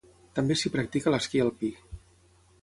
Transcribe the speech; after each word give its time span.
També 0.37 0.55
s'hi 0.61 0.71
practica 0.75 1.13
l'esquí 1.15 1.45
alpí. 1.45 1.71